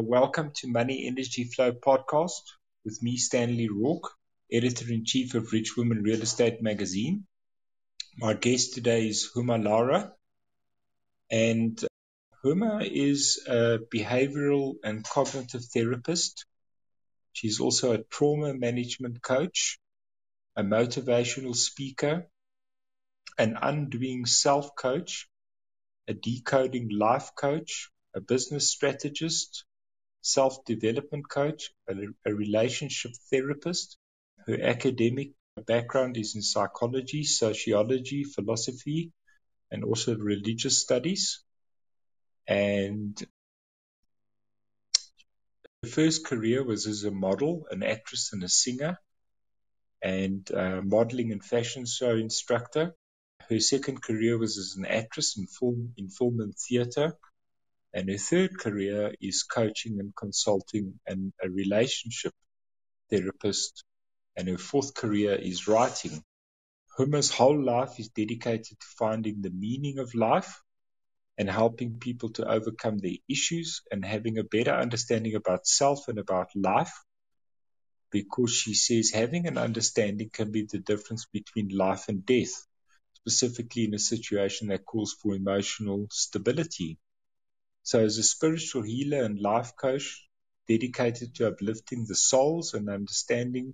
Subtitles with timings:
[0.00, 2.42] Welcome to Money Energy Flow podcast
[2.84, 4.12] with me, Stanley Rourke,
[4.52, 7.26] editor in chief of Rich Women Real Estate magazine.
[8.16, 10.12] My guest today is Huma Lara,
[11.30, 11.82] and
[12.44, 16.46] Huma is a behavioral and cognitive therapist.
[17.32, 19.78] She's also a trauma management coach,
[20.54, 22.28] a motivational speaker,
[23.36, 25.26] an undoing self coach,
[26.06, 29.64] a decoding life coach, a business strategist,
[30.22, 31.94] self development coach, a,
[32.26, 33.96] a, relationship therapist.
[34.46, 35.32] Her academic
[35.66, 39.12] background is in psychology, sociology, philosophy,
[39.70, 41.42] and also religious studies.
[42.46, 43.18] And
[45.82, 48.98] her first career was as a model, an actress, and a singer,
[50.02, 52.94] and a modeling and fashion show instructor.
[53.48, 57.16] Her second career was as an actress in film, in film and theatre.
[57.98, 62.32] And her third career is coaching and consulting and a relationship
[63.10, 63.82] therapist.
[64.36, 66.22] And her fourth career is writing.
[66.96, 70.62] Huma's whole life is dedicated to finding the meaning of life
[71.36, 76.20] and helping people to overcome their issues and having a better understanding about self and
[76.20, 76.94] about life.
[78.12, 82.64] Because she says having an understanding can be the difference between life and death
[83.14, 86.96] specifically in a situation that calls for emotional stability.
[87.88, 90.28] So, as a spiritual healer and life coach
[90.68, 93.72] dedicated to uplifting the souls and understanding,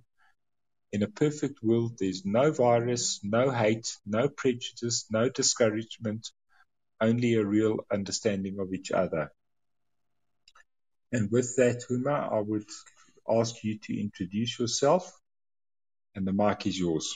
[0.93, 6.29] in a perfect world, there's no virus, no hate, no prejudice, no discouragement,
[7.01, 9.33] only a real understanding of each other.
[11.11, 12.69] And with that, Huma, I would
[13.29, 15.11] ask you to introduce yourself,
[16.15, 17.13] and the mic is yours.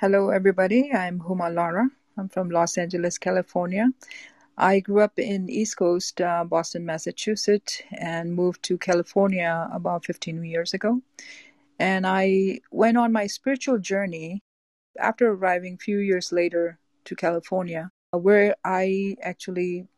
[0.00, 0.92] Hello, everybody.
[0.92, 1.90] I'm Huma Lara.
[2.16, 3.90] I'm from Los Angeles, California.
[4.58, 10.42] I grew up in East Coast, uh, Boston, Massachusetts, and moved to California about 15
[10.44, 11.02] years ago.
[11.78, 14.40] And I went on my spiritual journey
[14.98, 19.88] after arriving a few years later to California, where I actually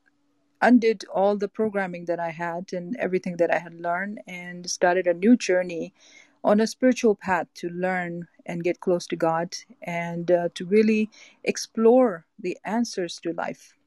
[0.61, 5.07] undid all the programming that I had and everything that I had learned and started
[5.07, 5.95] a new journey
[6.43, 11.11] on a spiritual path to learn and get close to God and uh, to really
[11.45, 13.78] explore the answers to life.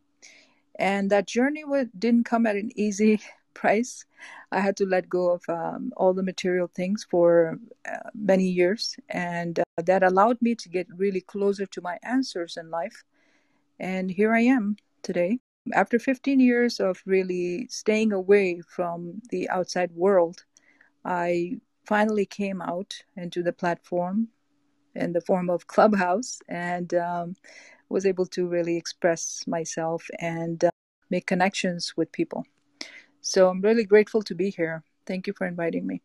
[0.82, 1.64] And that journey
[2.00, 3.22] didn't come at an easy
[3.54, 4.04] price.
[4.52, 8.98] I had to let go of um, all the material things for uh, many years,
[9.08, 13.04] and uh, that allowed me to get really closer to my answers in life.
[13.80, 15.38] And here I am today.
[15.72, 20.46] After 15 years of really staying away from the outside world,
[21.06, 24.30] I finally came out into the platform
[24.96, 27.36] in the form of Clubhouse and um,
[27.88, 30.71] was able to really express myself and
[31.12, 32.46] make connections with people.
[33.22, 34.84] So I'm really grateful to be here.
[35.06, 36.02] Thank you for inviting me.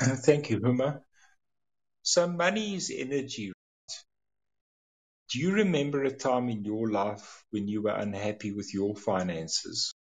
[0.00, 1.00] Thank you, Huma.
[2.02, 3.52] So money is energy.
[5.30, 9.92] Do you remember a time in your life when you were unhappy with your finances?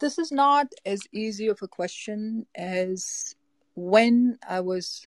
[0.00, 3.36] this is not as easy of a question as
[3.74, 5.04] when I was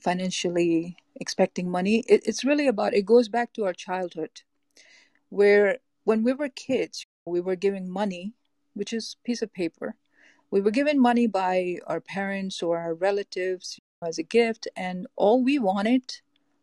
[0.00, 2.04] financially expecting money.
[2.06, 4.42] It, it's really about, it goes back to our childhood,
[5.28, 8.34] where when we were kids, we were giving money,
[8.74, 9.94] which is piece of paper.
[10.50, 15.42] We were given money by our parents or our relatives as a gift, and all
[15.42, 16.20] we wanted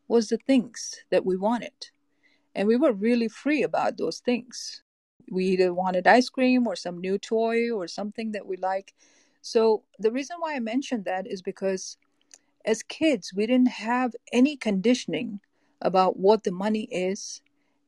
[0.07, 1.89] was the things that we wanted.
[2.53, 4.83] And we were really free about those things
[5.31, 8.93] we either wanted ice cream or some new toy or something that we like.
[9.41, 11.97] So the reason why I mentioned that is because
[12.66, 15.39] as kids, we didn't have any conditioning
[15.81, 17.41] about what the money is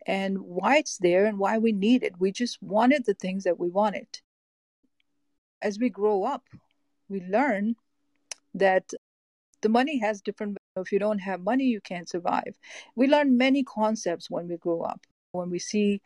[0.06, 2.20] and why it's there and why we need it.
[2.20, 4.08] We just wanted the things that we wanted.
[5.62, 6.44] As we grow up,
[7.10, 7.76] we learn
[8.54, 8.92] that
[9.62, 12.58] the money has different if you don't have money you can't survive
[12.96, 15.00] we learn many concepts when we grow up
[15.34, 16.02] when we see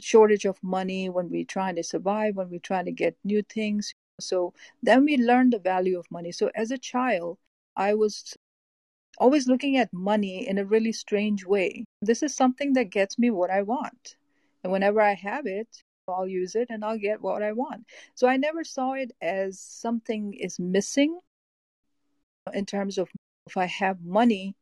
[0.00, 3.94] shortage of money, when we're trying to survive, when we're trying to get new things.
[4.20, 4.52] So
[4.82, 6.32] then we learn the value of money.
[6.32, 7.38] So as a child,
[7.76, 8.34] I was
[9.20, 11.84] always looking at money in a really strange way.
[12.00, 14.16] This is something that gets me what I want.
[14.64, 15.68] And whenever I have it,
[16.08, 17.84] I'll use it and I'll get what I want.
[18.14, 21.20] So I never saw it as something is missing
[22.52, 23.08] in terms of
[23.46, 24.56] if I have money,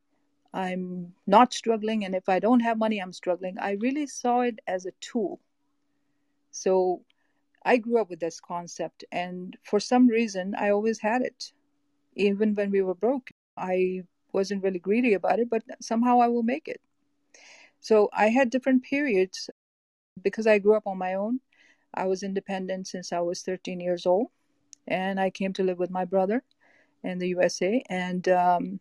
[0.52, 3.58] I'm not struggling, and if I don't have money, I'm struggling.
[3.58, 5.40] I really saw it as a tool.
[6.50, 7.02] So
[7.64, 11.52] I grew up with this concept, and for some reason, I always had it.
[12.14, 14.02] Even when we were broke, I
[14.32, 16.80] wasn't really greedy about it, but somehow I will make it.
[17.80, 19.50] So I had different periods
[20.22, 21.40] because I grew up on my own.
[21.94, 24.28] I was independent since I was 13 years old,
[24.86, 26.44] and I came to live with my brother
[27.04, 27.82] in the USA.
[27.88, 28.80] And um,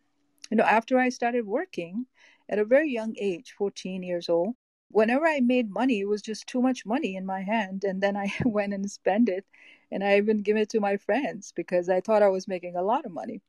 [0.51, 2.07] you know, after I started working
[2.49, 4.55] at a very young age, 14 years old,
[4.89, 8.17] whenever I made money, it was just too much money in my hand, and then
[8.17, 9.45] I went and spent it,
[9.91, 12.83] and I even give it to my friends because I thought I was making a
[12.83, 13.41] lot of money.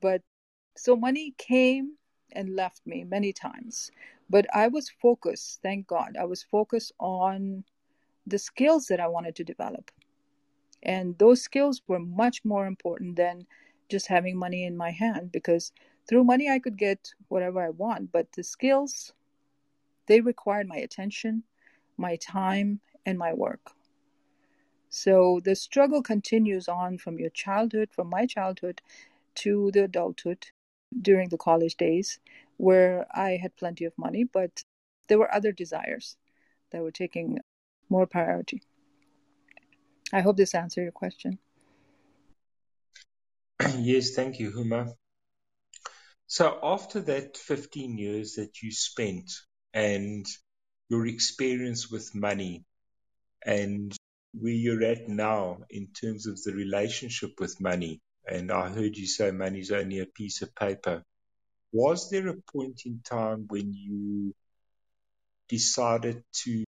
[0.00, 0.22] But
[0.76, 1.96] so money came
[2.32, 3.90] and left me many times,
[4.30, 5.60] but I was focused.
[5.62, 7.64] Thank God, I was focused on
[8.26, 9.90] the skills that I wanted to develop.
[10.82, 13.46] And those skills were much more important than
[13.88, 15.72] just having money in my hand because
[16.08, 19.12] through money I could get whatever I want, but the skills
[20.06, 21.44] they required my attention,
[21.96, 23.70] my time, and my work.
[24.88, 28.82] So the struggle continues on from your childhood, from my childhood
[29.36, 30.48] to the adulthood
[31.00, 32.18] during the college days
[32.56, 34.62] where I had plenty of money, but
[35.08, 36.16] there were other desires
[36.70, 37.38] that were taking
[37.88, 38.62] more priority.
[40.12, 41.38] I hope this answered your question.
[43.78, 44.92] yes, thank you, Huma.
[46.26, 49.30] So after that 15 years that you spent
[49.74, 50.26] and
[50.88, 52.64] your experience with money
[53.44, 53.94] and
[54.32, 59.06] where you're at now in terms of the relationship with money, and I heard you
[59.06, 61.02] say money is only a piece of paper.
[61.72, 64.34] Was there a point in time when you
[65.48, 66.64] decided to,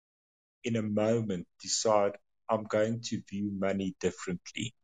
[0.65, 2.17] in a moment, decide,
[2.49, 4.75] I'm going to view money differently?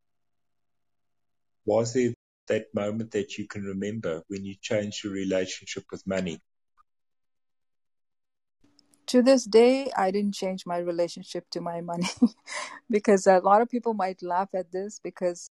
[1.64, 2.14] Was there
[2.48, 6.40] that moment that you can remember when you changed your relationship with money?
[9.06, 12.08] To this day, I didn't change my relationship to my money
[12.90, 15.50] because a lot of people might laugh at this because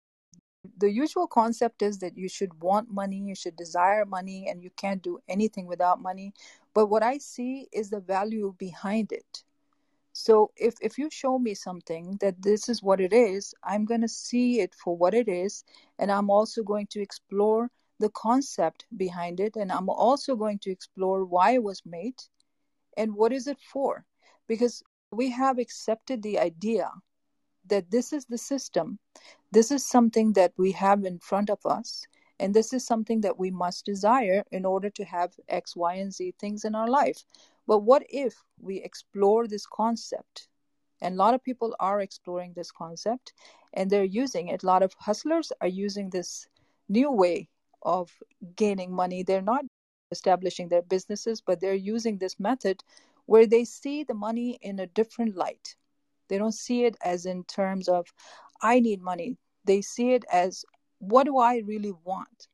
[0.78, 4.70] the usual concept is that you should want money, you should desire money, and you
[4.78, 6.34] can't do anything without money.
[6.74, 9.44] But what I see is the value behind it.
[10.14, 14.02] So if if you show me something that this is what it is, I'm going
[14.02, 15.64] to see it for what it is,
[16.00, 20.72] and I'm also going to explore the concept behind it, and I'm also going to
[20.72, 22.16] explore why it was made
[22.98, 24.04] and what is it for?
[24.48, 26.90] Because we have accepted the idea
[27.70, 29.00] that this is the system,
[29.52, 32.06] this is something that we have in front of us,
[32.40, 36.14] and this is something that we must desire in order to have X, Y, and
[36.14, 37.24] Z things in our life.
[37.66, 40.48] But what if we explore this concept?
[41.02, 43.34] And a lot of people are exploring this concept
[43.74, 44.64] and they're using it.
[44.64, 46.48] A lot of hustlers are using this
[46.90, 47.50] new way
[47.84, 48.12] of
[48.56, 49.24] gaining money.
[49.24, 49.66] They're not
[50.12, 52.84] establishing their businesses, but they're using this method
[53.26, 55.76] where they see the money in a different light.
[56.28, 58.08] They don't see it as in terms of,
[58.62, 59.38] I need money.
[59.66, 60.66] They see it as,
[61.00, 62.48] what do I really want?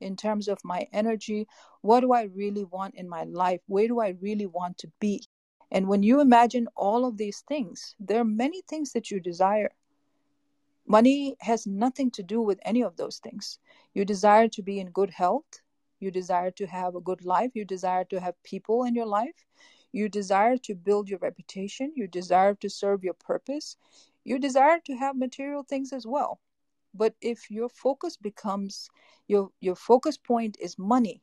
[0.00, 1.46] In terms of my energy,
[1.80, 3.60] what do I really want in my life?
[3.66, 5.22] Where do I really want to be?
[5.70, 9.70] And when you imagine all of these things, there are many things that you desire.
[10.86, 13.58] Money has nothing to do with any of those things.
[13.94, 15.60] You desire to be in good health.
[15.98, 17.50] You desire to have a good life.
[17.54, 19.44] You desire to have people in your life.
[19.96, 21.94] You desire to build your reputation.
[21.96, 23.78] You desire to serve your purpose.
[24.24, 26.38] You desire to have material things as well.
[26.92, 28.90] But if your focus becomes
[29.26, 31.22] your your focus point is money,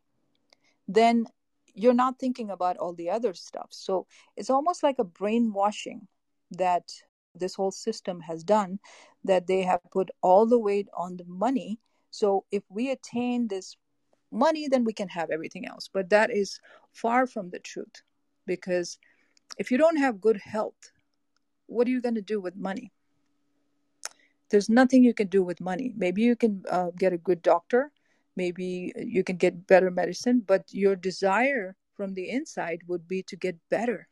[0.87, 1.27] then
[1.75, 3.67] you're not thinking about all the other stuff.
[3.69, 6.07] So it's almost like a brainwashing
[6.49, 7.03] that
[7.35, 8.79] this whole system has done
[9.23, 11.79] that they have put all the weight on the money.
[12.09, 13.77] So if we attain this
[14.31, 15.88] money, then we can have everything else.
[15.93, 16.59] But that is
[16.91, 18.01] far from the truth
[18.45, 18.97] because
[19.57, 20.91] if you don't have good health,
[21.67, 22.91] what are you going to do with money?
[24.50, 25.93] There's nothing you can do with money.
[25.95, 27.91] Maybe you can uh, get a good doctor,
[28.35, 33.35] maybe you can get better medicine, but your desire from the inside would be to
[33.35, 34.07] get better,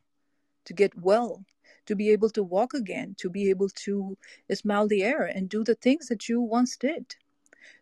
[0.65, 1.43] to get well,
[1.85, 4.17] to be able to walk again, to be able to
[4.53, 7.15] smell the air and do the things that you once did.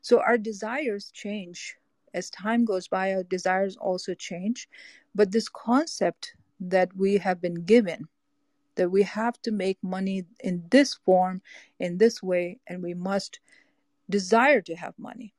[0.01, 1.75] So our desires change
[2.13, 4.67] as time goes by, our desires also change.
[5.13, 8.07] But this concept that we have been given
[8.79, 11.41] that we have to make money in this form,
[11.81, 13.41] in this way, and we must
[14.09, 15.33] desire to have money.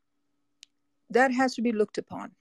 [1.08, 2.32] That has to be looked upon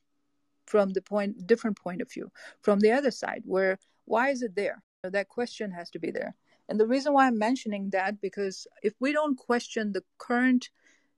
[0.65, 2.29] from the point different point of view.
[2.61, 4.83] From the other side, where why is it there?
[5.03, 6.35] That question has to be there.
[6.67, 10.69] And the reason why I'm mentioning that because if we don't question the current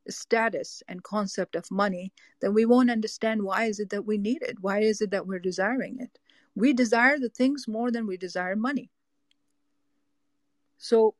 [0.08, 4.44] status and concept of money, then we won't understand why is it that we need
[4.44, 4.58] it?
[4.62, 6.20] Why is it that we're desiring it?
[6.55, 8.89] We desire the things more than we desire money.
[10.77, 11.15] So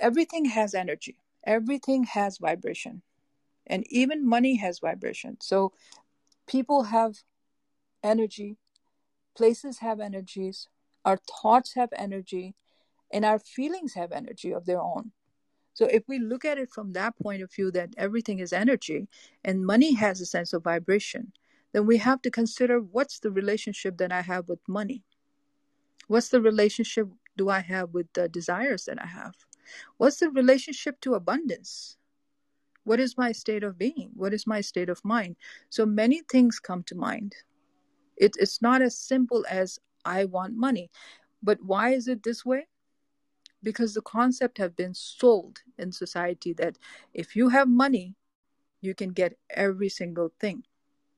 [0.00, 1.16] everything has energy.
[1.44, 3.02] Everything has vibration.
[3.66, 5.38] And even money has vibration.
[5.40, 5.72] So
[6.46, 7.16] people have
[8.02, 8.58] energy,
[9.36, 10.68] places have energies,
[11.04, 12.54] our thoughts have energy,
[13.12, 15.12] and our feelings have energy of their own
[15.76, 19.08] so if we look at it from that point of view that everything is energy
[19.44, 21.32] and money has a sense of vibration
[21.76, 25.04] then we have to consider what's the relationship that i have with money.
[26.08, 27.06] What's the relationship
[27.36, 29.34] do i have with the desires that i have?
[29.98, 31.98] What's the relationship to abundance?
[32.84, 34.12] What is my state of being?
[34.14, 35.36] What is my state of mind?
[35.68, 37.34] So many things come to mind.
[38.16, 40.90] It, it's not as simple as i want money.
[41.42, 42.68] But why is it this way?
[43.62, 46.78] Because the concept have been sold in society that
[47.12, 48.14] if you have money
[48.80, 50.64] you can get every single thing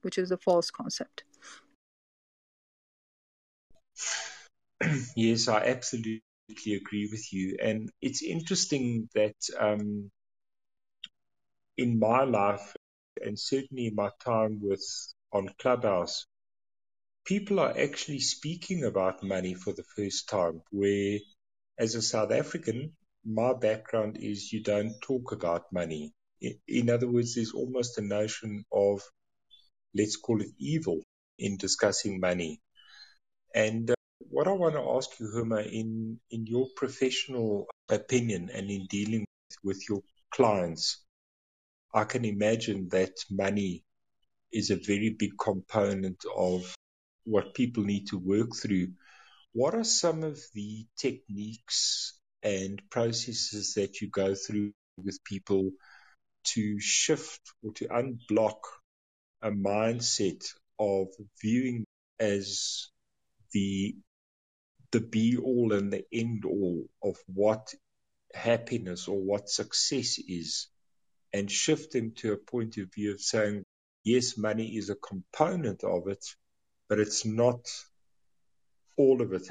[0.09, 1.25] which is a false concept
[5.17, 6.23] yes i absolutely
[6.81, 10.11] agree with you and it's interesting that um,
[11.77, 12.75] in my life
[13.23, 14.87] and certainly in my time with
[15.31, 16.27] on clubhouse
[17.29, 21.19] people are actually speaking about money for the first time where
[21.79, 22.93] as a South African,
[23.25, 26.15] my background is you don't talk about money.
[26.67, 29.03] In other words, there's almost a notion of,
[29.95, 31.01] let's call it evil
[31.39, 32.61] in discussing money.
[33.55, 38.71] And uh, what I want to ask you, Huma, in, in your professional opinion and
[38.71, 39.27] in dealing
[39.65, 41.03] with your clients,
[41.95, 43.83] I can imagine that money
[44.53, 46.75] is a very big component of
[47.25, 48.89] what people need to work through
[49.53, 55.71] what are some of the techniques and processes that you go through with people
[56.45, 58.61] to shift or to unblock
[59.43, 60.45] a mindset
[60.79, 61.09] of
[61.41, 61.85] viewing
[62.19, 62.89] as
[63.53, 63.97] the
[64.91, 67.75] the be all and the end all of what
[68.35, 70.69] happiness or what success is
[71.33, 73.63] and shift them to a point of view of saying
[74.05, 76.25] yes money is a component of it
[76.89, 77.61] but it's not
[78.97, 79.49] all of it.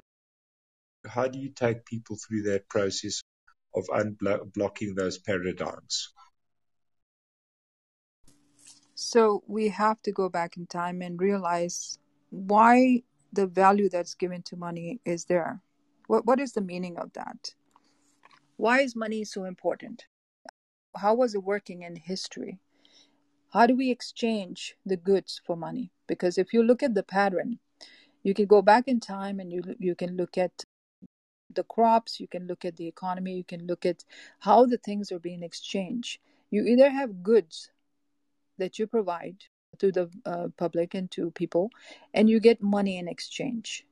[1.07, 3.21] How do you take people through that process
[3.73, 6.09] of unblocking those paradigms?
[8.99, 11.99] So we have to go back in time and realize
[12.31, 15.61] why the value that's given to money is there.
[16.07, 17.53] What what is the meaning of that?
[18.55, 20.07] Why is money so important?
[20.95, 22.57] How was it working in history?
[23.53, 25.91] How do we exchange the goods for money?
[26.07, 27.59] Because if you look at the pattern,
[28.23, 30.65] you can go back in time and you you can look at
[31.53, 34.03] the crops you can look at the economy you can look at
[34.39, 37.71] how the things are being exchanged you either have goods
[38.57, 39.37] that you provide
[39.77, 41.69] to the uh, public and to people
[42.13, 43.85] and you get money in exchange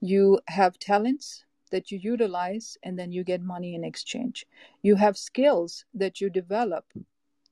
[0.00, 4.46] you have talents that you utilize and then you get money in exchange
[4.82, 6.84] you have skills that you develop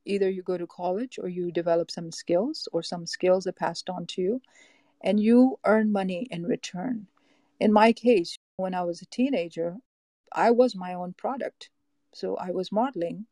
[0.04, 3.90] either you go to college or you develop some skills or some skills are passed
[3.90, 4.40] on to you
[5.00, 7.06] and you earn money in return.
[7.60, 9.76] In my case, when I was a teenager,
[10.32, 11.70] I was my own product.
[12.14, 13.26] So I was modeling.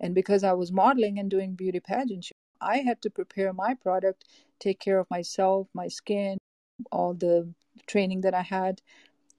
[0.00, 4.24] And because I was modeling and doing beauty pageants, I had to prepare my product,
[4.58, 6.38] take care of myself, my skin,
[6.90, 7.52] all the
[7.86, 8.80] training that I had.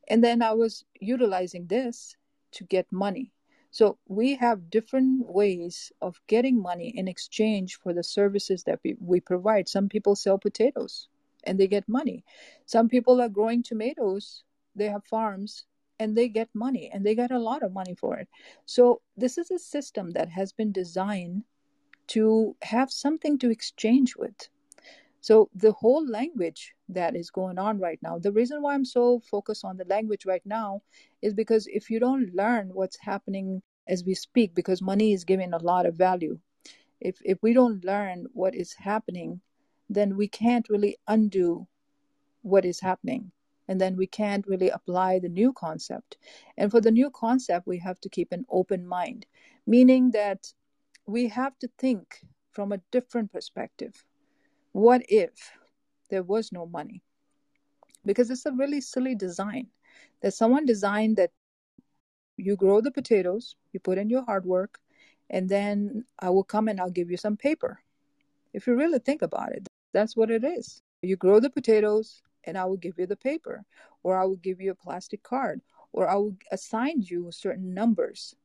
[0.08, 2.16] And then I was utilizing this
[2.52, 3.32] to get money.
[3.72, 8.96] So we have different ways of getting money in exchange for the services that we,
[9.00, 9.68] we provide.
[9.68, 11.10] Some people sell potatoes
[11.44, 12.24] and they get money.
[12.66, 14.44] Some people are growing tomatoes,
[14.76, 15.66] they have farms
[16.00, 18.28] and they get money and they get a lot of money for it.
[18.66, 21.44] So, this is a system that has been designed
[22.08, 24.50] to have something to exchange with.
[25.22, 29.20] So, the whole language that is going on right now, the reason why I'm so
[29.20, 30.82] focused on the language right now
[31.22, 35.54] is because if you don't learn what's happening as we speak, because money is giving
[35.54, 36.40] a lot of value,
[37.02, 39.42] if, if we don't learn what is happening
[39.90, 41.68] then we can't really undo
[42.42, 43.32] what is happening.
[43.68, 46.18] And then we can't really apply the new concept.
[46.58, 49.26] And for the new concept, we have to keep an open mind,
[49.66, 50.54] meaning that
[51.08, 52.20] we have to think
[52.52, 54.06] from a different perspective.
[54.74, 55.52] What if
[56.10, 57.02] there was no money?
[58.06, 59.68] Because it's a really silly design
[60.22, 61.32] that someone designed that
[62.38, 64.80] you grow the potatoes, you put in your hard work,
[65.30, 67.80] and then I will come and I'll give you some paper.
[68.54, 70.82] If you really think about it, that's what it is.
[71.02, 73.64] You grow the potatoes, and I will give you the paper,
[74.04, 75.62] or I will give you a plastic card,
[75.92, 78.36] or I will assign you certain numbers.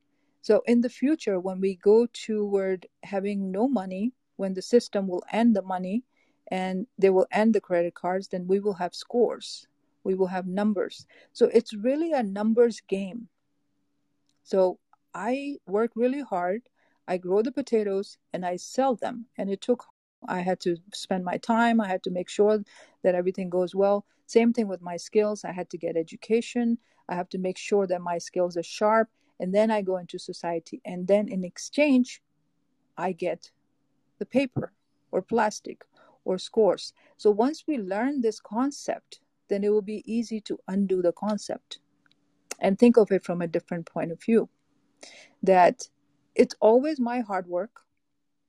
[0.43, 5.23] So in the future, when we go toward having no money, when the system will
[5.31, 6.03] end the money
[6.49, 9.65] and they will end the credit cards, then we will have scores.
[10.03, 11.07] We will have numbers.
[11.31, 13.29] So it's really a numbers game.
[14.43, 14.79] So
[15.13, 16.63] I work really hard.
[17.07, 19.27] I grow the potatoes and I sell them.
[19.37, 19.85] And it took
[20.27, 21.79] I had to spend my time.
[21.79, 22.63] I had to make sure
[23.01, 24.05] that everything goes well.
[24.25, 25.45] Same thing with my skills.
[25.45, 26.79] I had to get education.
[27.07, 29.09] I have to make sure that my skills are sharp.
[29.39, 30.81] And then I go into society.
[30.85, 32.21] And then in exchange,
[32.97, 33.51] I get
[34.19, 34.73] the paper
[35.11, 35.83] or plastic
[36.25, 36.93] or scores.
[37.17, 41.79] So once we learn this concept, then it will be easy to undo the concept
[42.59, 44.49] and think of it from a different point of view.
[45.41, 45.87] That
[46.35, 47.81] it's always my hard work,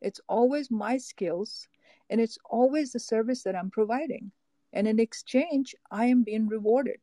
[0.00, 1.69] it's always my skills,
[2.11, 4.31] and it's always the service that I'm providing.
[4.73, 7.00] And in exchange, I am being rewarded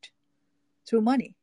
[0.86, 1.36] through money.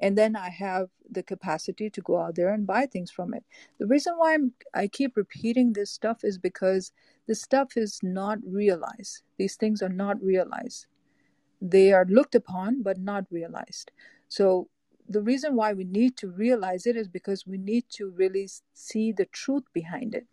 [0.00, 3.44] And then I have the capacity to go out there and buy things from it.
[3.78, 6.92] The reason why I'm, I keep repeating this stuff is because
[7.28, 9.22] this stuff is not realized.
[9.38, 10.86] These things are not realized.
[11.60, 13.90] They are looked upon, but not realized.
[14.28, 14.68] So
[15.08, 19.12] the reason why we need to realize it is because we need to really see
[19.12, 20.26] the truth behind it.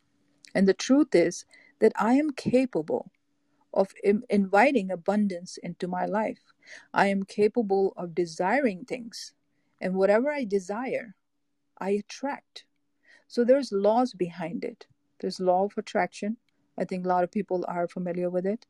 [0.55, 1.45] And the truth is
[1.79, 3.11] that I am capable
[3.73, 6.53] of Im- inviting abundance into my life.
[6.93, 9.33] I am capable of desiring things.
[9.79, 11.15] And whatever I desire,
[11.77, 12.65] I attract.
[13.27, 14.87] So there's laws behind it.
[15.19, 16.37] There's law of attraction.
[16.77, 18.65] I think a lot of people are familiar with it.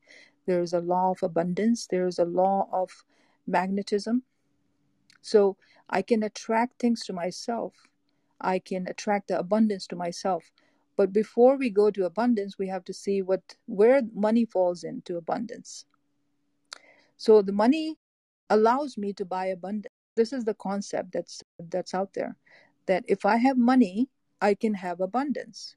[0.46, 1.88] There's a law of abundance.
[1.88, 3.04] There's a law of
[3.46, 4.24] magnetism.
[5.22, 5.58] So
[5.90, 7.74] I can attract things to myself.
[8.40, 10.52] I can attract the abundance to myself.
[10.96, 15.18] But before we go to abundance, we have to see what where money falls into
[15.18, 15.86] abundance.
[17.18, 17.98] So the money
[18.50, 19.94] allows me to buy abundance.
[20.17, 22.36] This is the concept that's that's out there.
[22.88, 24.09] That if I have money,
[24.41, 25.75] I can have abundance.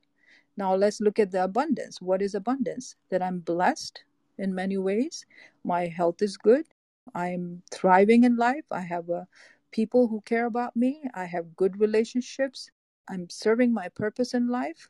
[0.56, 2.00] Now let's look at the abundance.
[2.02, 2.97] What is abundance?
[3.11, 4.04] That I'm blessed
[4.38, 5.26] in many ways.
[5.64, 6.66] My health is good.
[7.14, 8.64] I'm thriving in life.
[8.70, 9.26] I have a
[9.73, 11.02] people who care about me.
[11.14, 12.70] I have good relationships.
[13.09, 14.88] I'm serving my purpose in life.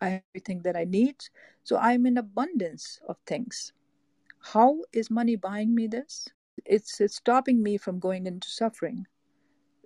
[0.00, 1.16] I have everything that I need.
[1.64, 3.72] So I'm in abundance of things.
[4.52, 6.28] How is money buying me this?
[6.64, 9.06] It's, it's stopping me from going into suffering,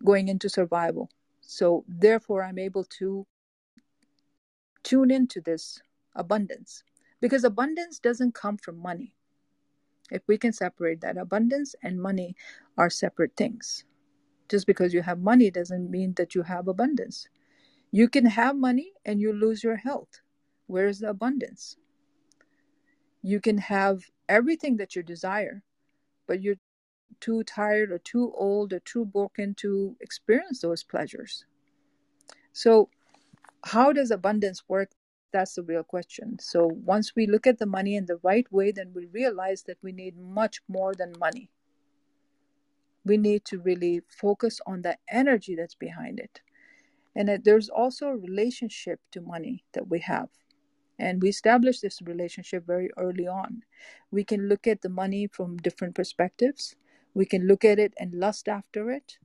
[0.05, 1.11] going into survival.
[1.41, 3.27] So therefore, I'm able to
[4.83, 5.81] tune into this
[6.15, 6.85] abundance
[7.21, 9.15] because abundance doesn't come from money.
[10.11, 12.37] If we can separate that, abundance and money
[12.77, 13.85] are separate things.
[14.49, 17.29] Just because you have money doesn't mean that you have abundance.
[17.91, 20.21] You can have money and you lose your health.
[20.67, 21.77] Where is the abundance?
[23.23, 25.63] You can have everything that you desire,
[26.27, 26.57] but you're
[27.21, 31.45] too tired or too old or too broken to experience those pleasures.
[32.53, 32.89] So,
[33.65, 34.91] how does abundance work?
[35.33, 36.39] That's the real question.
[36.39, 39.79] So, once we look at the money in the right way, then we realize that
[39.83, 41.51] we need much more than money
[43.05, 46.41] we need to really focus on the energy that's behind it.
[47.15, 50.29] And that there's also a relationship to money that we have.
[50.99, 53.63] And we establish this relationship very early on.
[54.11, 56.77] We can look at the money from different perspectives.
[57.15, 59.19] We can look at it and lust after it.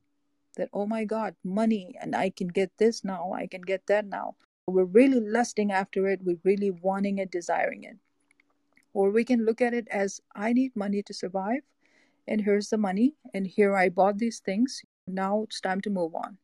[0.57, 4.05] That, oh my God, money, and I can get this now, I can get that
[4.05, 4.35] now.
[4.67, 7.97] We're really lusting after it, we're really wanting it, desiring it.
[8.93, 11.61] Or we can look at it as I need money to survive
[12.29, 16.13] and here's the money and here i bought these things now it's time to move
[16.15, 16.37] on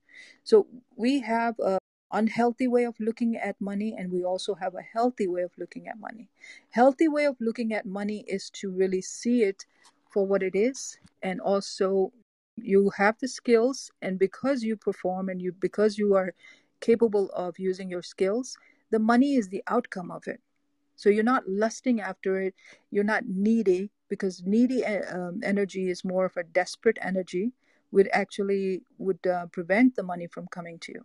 [0.43, 1.77] so we have a
[2.15, 5.87] unhealthy way of looking at money and we also have a healthy way of looking
[5.87, 6.29] at money.
[6.69, 9.65] Healthy way of looking at money is to really see it
[10.09, 12.11] for what it is and also
[12.55, 16.33] you have the skills and because you perform and you because you are
[16.79, 18.57] capable of using your skills
[18.91, 20.39] the money is the outcome of it.
[20.95, 22.55] So you're not lusting after it
[22.91, 27.51] you're not needy because needy eh, um, energy is more of a desperate energy
[27.95, 31.03] would actually would uh, prevent the money from coming to you.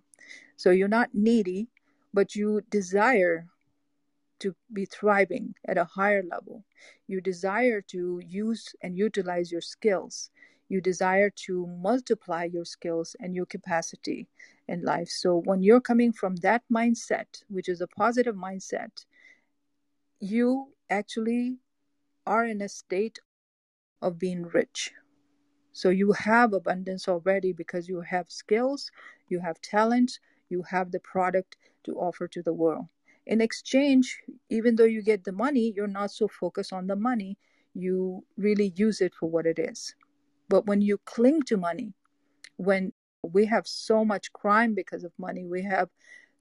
[0.56, 1.68] So you're not needy
[2.12, 3.46] but you desire
[4.40, 6.64] to be thriving at a higher level.
[7.06, 10.30] You desire to use and utilize your skills.
[10.68, 14.26] You desire to multiply your skills and your capacity
[14.66, 15.08] in life.
[15.08, 19.06] So when you're coming from that mindset which is a positive mindset
[20.20, 21.58] you actually
[22.26, 23.18] are in a state
[24.02, 24.92] of being rich.
[25.72, 28.90] So you have abundance already because you have skills,
[29.28, 32.86] you have talent, you have the product to offer to the world.
[33.26, 37.38] In exchange, even though you get the money, you're not so focused on the money.
[37.74, 39.94] You really use it for what it is.
[40.48, 41.94] But when you cling to money,
[42.56, 45.88] when we have so much crime because of money, we have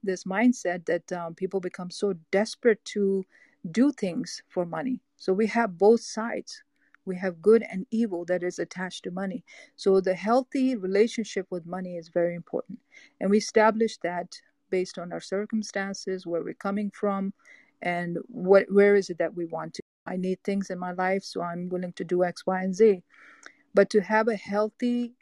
[0.02, 3.24] this mindset that um, people become so desperate to
[3.70, 5.00] do things for money.
[5.16, 6.62] So we have both sides.
[7.04, 9.44] We have good and evil that is attached to money.
[9.76, 12.78] So the healthy relationship with money is very important.
[13.20, 17.32] And we establish that based on our circumstances, where we're coming from,
[17.82, 19.82] and what where is it that we want to.
[20.06, 23.02] I need things in my life, so I'm willing to do X, Y, and Z.
[23.74, 25.14] But to have a healthy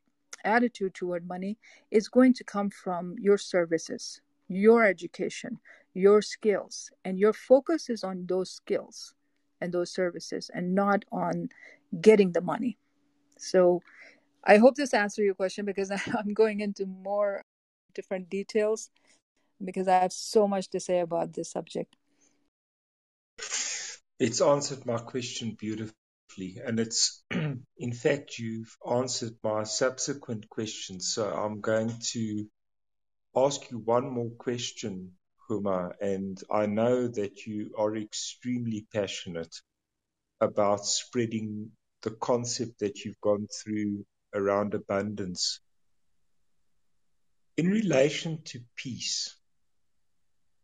[0.44, 1.58] attitude toward money
[1.90, 5.58] is going to come from your services, your education,
[5.94, 9.14] your skills, and your focus is on those skills
[9.60, 11.48] and those services and not on
[12.00, 12.76] getting the money.
[13.38, 13.82] So
[14.44, 17.42] I hope this answers your question because I'm going into more
[17.94, 18.90] different details
[19.64, 21.96] because I have so much to say about this subject.
[24.18, 25.94] It's answered my question beautifully.
[26.64, 31.12] And it's, in fact, you've answered my subsequent questions.
[31.14, 32.46] So I'm going to
[33.36, 35.12] ask you one more question,
[35.48, 35.92] Huma.
[36.00, 39.54] And I know that you are extremely passionate
[40.40, 41.70] about spreading
[42.02, 45.60] the concept that you've gone through around abundance.
[47.56, 49.34] In relation to peace,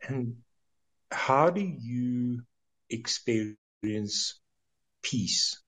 [0.09, 0.37] and
[1.11, 2.43] how do you
[2.91, 4.41] experience
[5.03, 5.61] peace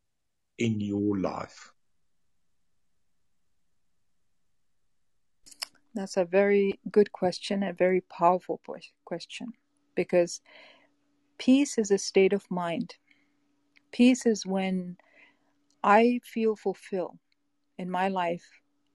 [0.58, 1.72] in your life?
[5.96, 8.60] That's a very good question, a very powerful
[9.06, 9.54] question,
[9.94, 10.42] because
[11.38, 12.96] peace is a state of mind.
[13.92, 14.98] Peace is when
[15.82, 17.18] I feel fulfilled
[17.78, 18.44] in my life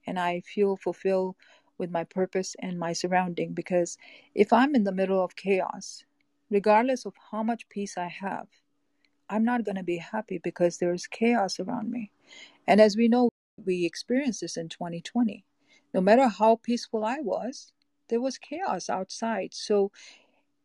[0.05, 1.35] and I feel fulfilled
[1.79, 3.53] with my purpose and my surrounding.
[3.53, 3.97] Because
[4.35, 6.03] if I'm in the middle of chaos,
[6.51, 8.47] regardless of how much peace I have,
[9.27, 12.11] I'm not going to be happy because there's chaos around me.
[12.67, 13.29] And as we know,
[13.65, 15.45] we experienced this in 2020.
[15.93, 17.73] No matter how peaceful I was,
[18.07, 19.53] there was chaos outside.
[19.53, 19.91] So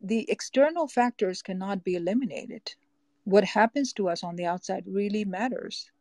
[0.01, 2.75] the external factors cannot be eliminated.
[3.23, 5.91] What happens to us on the outside really matters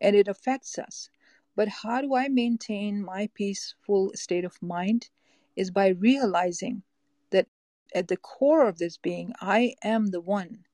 [0.00, 1.08] and it affects us.
[1.54, 5.08] But how do I maintain my peaceful state of mind?
[5.56, 6.82] Is by realizing
[7.30, 7.46] that
[7.94, 10.66] at the core of this being, I am the one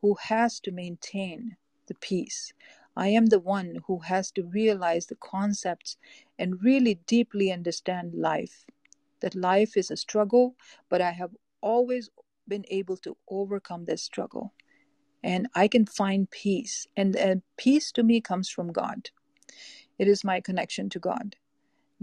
[0.00, 1.56] who has to maintain
[1.86, 2.54] the peace.
[3.00, 5.96] I am the one who has to realize the concepts
[6.38, 8.66] and really deeply understand life.
[9.20, 10.54] That life is a struggle,
[10.90, 11.30] but I have
[11.62, 12.10] always
[12.46, 14.52] been able to overcome this struggle.
[15.22, 16.86] And I can find peace.
[16.94, 19.08] And, and peace to me comes from God.
[19.98, 21.36] It is my connection to God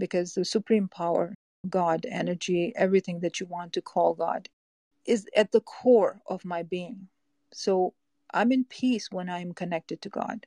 [0.00, 1.36] because the supreme power,
[1.70, 4.48] God, energy, everything that you want to call God,
[5.06, 7.06] is at the core of my being.
[7.52, 7.94] So
[8.34, 10.44] I'm in peace when I'm connected to God.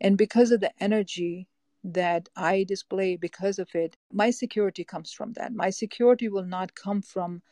[0.00, 1.48] And because of the energy
[1.84, 5.52] that I display, because of it, my security comes from that.
[5.52, 7.42] My security will not come from,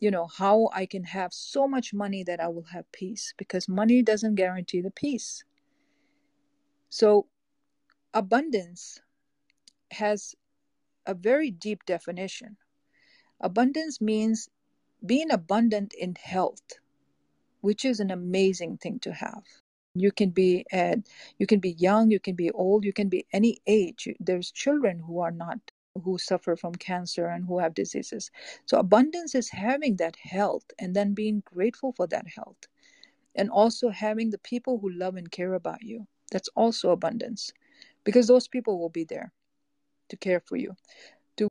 [0.00, 3.68] you know, how I can have so much money that I will have peace, because
[3.68, 5.44] money doesn't guarantee the peace.
[6.88, 7.26] So,
[8.14, 9.00] abundance
[9.90, 10.34] has
[11.06, 12.56] a very deep definition.
[13.40, 14.48] Abundance means
[15.04, 16.80] being abundant in health,
[17.60, 19.44] which is an amazing thing to have
[20.00, 20.98] you can be at
[21.38, 24.08] you can be young you can be old you can be any age.
[24.20, 25.58] There's children who are not
[26.04, 28.30] who suffer from cancer and who have diseases.
[28.66, 32.66] So abundance is having that health and then being grateful for that health.
[33.34, 36.06] And also having the people who love and care about you.
[36.32, 37.52] That's also abundance.
[38.04, 39.32] Because those people will be there
[40.08, 40.76] to care for you
[41.36, 41.48] to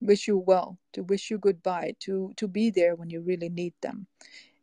[0.00, 3.74] wish you well to wish you goodbye to to be there when you really need
[3.82, 4.06] them.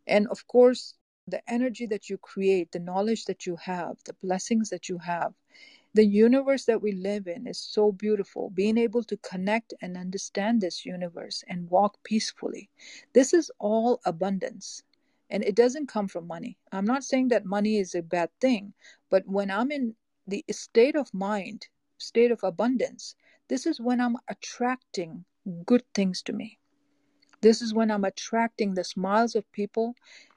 [0.08, 0.96] And of course
[1.28, 5.34] the energy that you create, the knowledge that you have, the blessings that you have.
[5.94, 8.50] The universe that we live in is so beautiful.
[8.50, 12.70] Being able to connect and understand this universe and walk peacefully.
[13.14, 14.84] This is all abundance.
[15.30, 16.58] And it doesn't come from money.
[16.72, 18.74] I'm not saying that money is a bad thing,
[19.10, 19.96] but when I'm in
[20.28, 23.16] the state of mind, state of abundance,
[23.48, 25.26] this is when I'm attracting
[25.66, 26.60] good things to me.
[27.42, 29.96] This is when I'm attracting the smiles of people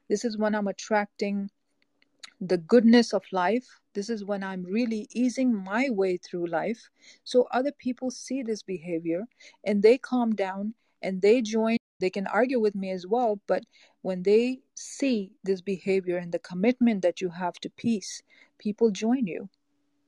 [0.09, 1.51] this is when I'm attracting
[2.41, 3.81] the goodness of life.
[3.95, 6.89] This is when I'm really easing my way through life.
[7.25, 9.25] So other people see this behavior
[9.65, 11.77] and they calm down and they join.
[12.01, 13.65] They can argue with me as well, but
[14.03, 18.23] when they see this behavior and the commitment that you have to peace,
[18.59, 19.49] people join you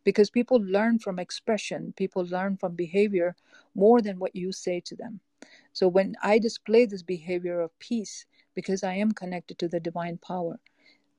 [0.04, 3.34] because people learn from expression, people learn from behavior
[3.74, 5.20] more than what you say to them.
[5.72, 10.18] So when I display this behavior of peace, because I am connected to the divine
[10.18, 10.60] power,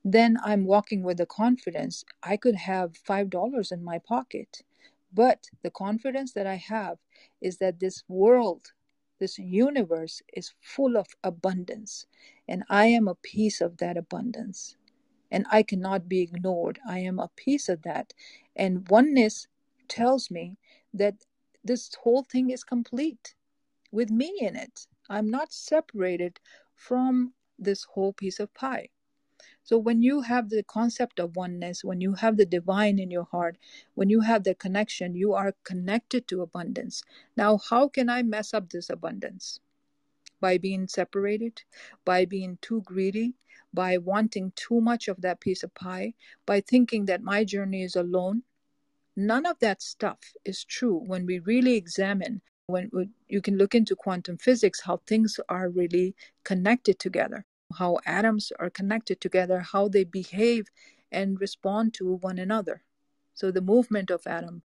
[0.04, 3.30] then I'm walking with the confidence I could have $5
[3.72, 4.64] in my pocket.
[5.14, 6.98] But the confidence that I have
[7.42, 8.72] is that this world,
[9.20, 12.08] this universe is full of abundance,
[12.48, 14.76] and I am a piece of that abundance.
[15.32, 16.80] And I cannot be ignored.
[16.88, 18.14] I am a piece of that.
[18.56, 19.48] And oneness
[19.88, 20.58] tells me
[20.94, 21.26] that
[21.64, 23.36] this whole thing is complete
[23.92, 24.88] with me in it.
[25.10, 26.40] I'm not separated
[26.82, 28.90] from this whole piece of pie.
[29.64, 33.26] So when you have the concept of oneness, when you have the divine in your
[33.26, 33.58] heart,
[33.94, 37.04] when you have the connection, you are connected to abundance.
[37.38, 39.60] Now, how can I mess up this abundance?
[40.40, 41.62] By being separated,
[42.04, 43.36] by being too greedy,
[43.72, 46.16] by wanting too much of that piece of pie,
[46.48, 48.42] by thinking that my journey is alone.
[49.16, 52.90] None of that stuff is true when we really examine when
[53.28, 57.46] you can look into quantum physics how things are really connected together
[57.78, 60.68] how atoms are connected together how they behave
[61.12, 62.84] and respond to one another.
[63.34, 64.64] So the movement of atom.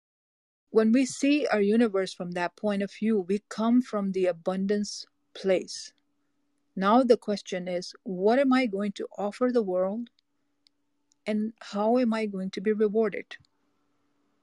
[0.70, 5.06] When we see our universe from that point of view we come from the abundance
[5.34, 5.94] place.
[6.76, 10.10] Now the question is what am i going to offer the world?
[11.26, 13.38] And how am i going to be rewarded?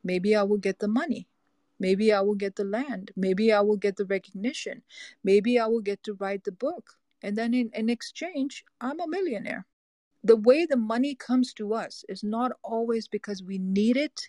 [0.04, 1.26] Maybe i will get the money
[1.80, 3.12] Maybe I will get the land.
[3.16, 4.82] Maybe I will get the recognition.
[5.22, 6.90] Maybe I will get to write the book.
[7.22, 9.66] And then in, in exchange, I'm a millionaire.
[10.24, 14.28] The way the money comes to us is not always because we need it,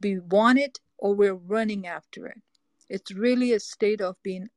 [0.00, 2.40] we want it, or we're running after it.
[2.88, 4.48] It's really a state of being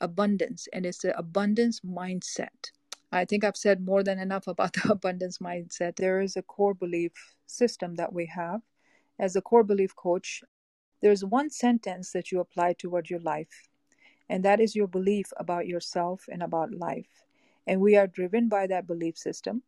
[0.00, 2.70] abundance, and it's an abundance mindset.
[3.12, 5.96] I think I've said more than enough about the abundance mindset.
[5.96, 7.12] There is a core belief
[7.46, 8.62] system that we have.
[9.18, 10.42] As a core belief coach,
[11.02, 13.68] there's one sentence that you apply toward your life,
[14.28, 17.24] and that is your belief about yourself and about life.
[17.66, 19.62] And we are driven by that belief system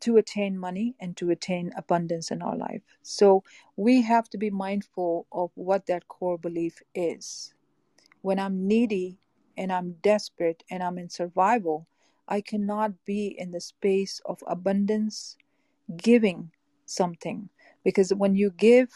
[0.00, 2.82] to attain money and to attain abundance in our life.
[3.02, 3.42] So
[3.76, 7.54] we have to be mindful of what that core belief is.
[8.22, 9.18] When I'm needy
[9.56, 11.86] and I'm desperate and I'm in survival,
[12.28, 15.36] I cannot be in the space of abundance,
[15.96, 16.50] giving
[16.86, 17.48] something.
[17.84, 18.90] Because when you give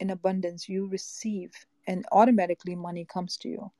[0.00, 1.52] in abundance you receive
[1.86, 3.72] and automatically money comes to you.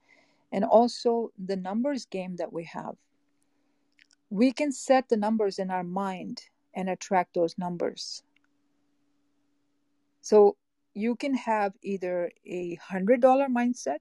[0.53, 2.97] And also the numbers game that we have.
[4.31, 6.43] We can set the numbers in our mind
[6.75, 8.23] and attract those numbers.
[10.21, 10.57] So
[10.95, 14.01] you can have either a hundred dollar mindset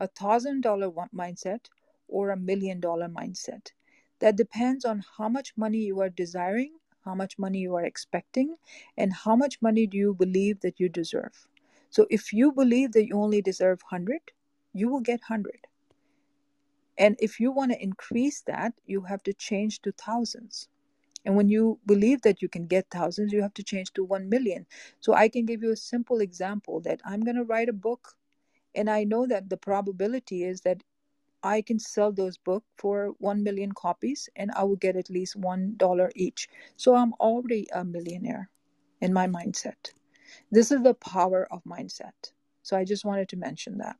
[0.00, 1.66] a thousand dollar mindset
[2.08, 3.72] or a million dollar mindset.
[4.20, 6.74] That depends on how much money you are desiring
[7.04, 8.56] how much money you are expecting,
[8.96, 11.48] and how much money do you believe that you deserve.
[11.90, 14.20] So if you believe that you only deserve 100,
[14.72, 15.66] you will get 100.
[16.96, 20.68] And if you want to increase that, you have to change to thousands.
[21.24, 24.28] And when you believe that you can get thousands, you have to change to 1
[24.28, 24.66] million.
[25.00, 28.16] So I can give you a simple example that I'm going to write a book,
[28.74, 30.82] and I know that the probability is that
[31.44, 35.38] I can sell those books for 1 million copies and I will get at least
[35.38, 36.48] $1 each.
[36.76, 38.48] So I'm already a millionaire
[39.02, 39.92] in my mindset.
[40.50, 42.32] This is the power of mindset.
[42.62, 43.96] So I just wanted to mention that.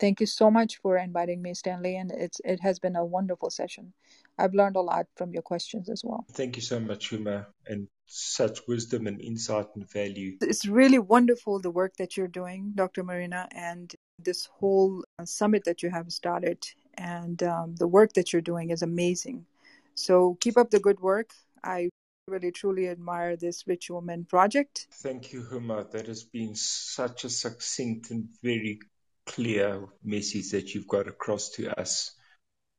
[0.00, 3.50] Thank you so much for inviting me, Stanley, and it's it has been a wonderful
[3.50, 3.92] session.
[4.38, 6.24] I've learned a lot from your questions as well.
[6.32, 10.36] Thank you so much, Huma, and such wisdom and insight and value.
[10.40, 13.02] It's really wonderful the work that you're doing, Dr.
[13.02, 18.32] Marina, and this whole uh, summit that you have started and um, the work that
[18.32, 19.46] you're doing is amazing.
[19.94, 21.30] So keep up the good work.
[21.62, 21.88] I
[22.26, 24.88] really truly admire this Rich Woman project.
[25.02, 25.90] Thank you, Huma.
[25.90, 28.80] That has been such a succinct and very
[29.26, 32.14] clear message that you've got across to us.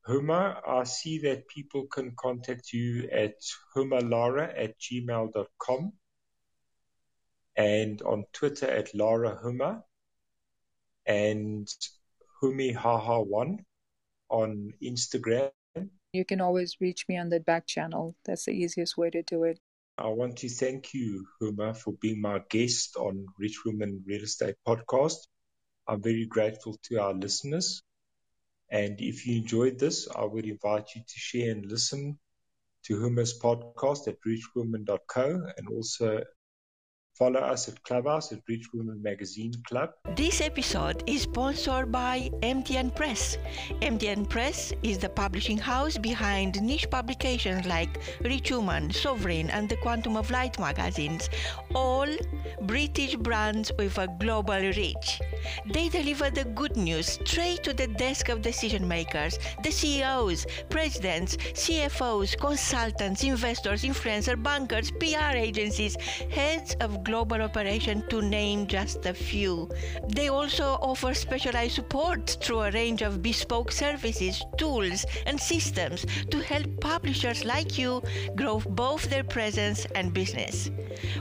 [0.08, 3.36] Huma, I see that people can contact you at
[3.76, 5.94] humalara at gmail.com
[7.56, 9.84] and on Twitter at Lara Huma
[11.10, 11.68] and
[12.42, 13.58] Humihaha1
[14.30, 15.50] on Instagram.
[16.14, 18.16] You can always reach me on the back channel.
[18.26, 19.60] That's the easiest way to do it.
[19.98, 24.56] I want to thank you, Huma, for being my guest on Rich Women Real Estate
[24.66, 25.28] Podcast.
[25.88, 27.82] I'm very grateful to our listeners.
[28.70, 32.20] And if you enjoyed this, I would invite you to share and listen
[32.84, 36.24] to Huma's podcast at richwomen.co and also
[37.20, 39.90] Follow us at Clubhouse at Rich Women Magazine Club.
[40.16, 43.38] This episode is sponsored by MTN Press.
[43.82, 49.76] MTN Press is the publishing house behind niche publications like Rich Woman, Sovereign, and the
[49.84, 51.30] Quantum of Light magazines,
[51.76, 52.08] all
[52.62, 55.20] British brands with a global reach.
[55.74, 61.36] They deliver the good news straight to the desk of decision makers, the CEOs, presidents,
[61.36, 65.98] CFOs, consultants, investors, influencers, bankers, PR agencies,
[66.32, 69.68] heads of global operation to name just a few.
[70.10, 76.40] They also offer specialized support through a range of bespoke services, tools, and systems to
[76.40, 78.04] help publishers like you
[78.36, 80.70] grow both their presence and business.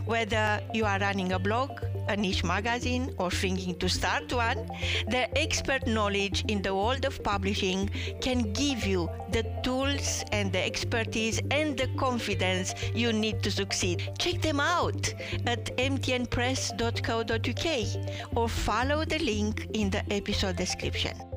[0.04, 1.70] Whether you are running a blog,
[2.08, 4.68] a niche magazine or thinking to start one,
[5.08, 7.88] their expert knowledge in the world of publishing
[8.20, 14.10] can give you the tools and the expertise and the confidence you need to succeed.
[14.18, 15.12] Check them out
[15.46, 21.27] at mtnpress.co.uk or follow the link in the episode description.